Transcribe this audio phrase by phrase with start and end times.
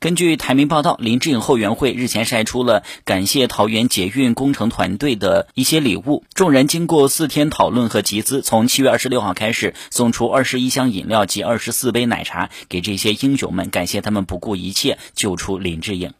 [0.00, 6.24] 根据台媒报道林志颖后援会日前晒出了感谢桃园捷运工程团队的一些礼物。
[6.32, 16.14] 众人经过四天讨论和集资从七月二十六号开始送出二十一箱饮料及二十四杯奶茶给这些英雄们感谢他们不顾一切救出林志颖。